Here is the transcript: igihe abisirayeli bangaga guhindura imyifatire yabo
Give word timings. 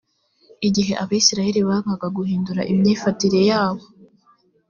igihe 0.67 0.93
abisirayeli 1.03 1.61
bangaga 1.67 2.07
guhindura 2.17 2.61
imyifatire 2.71 3.39
yabo 3.49 3.83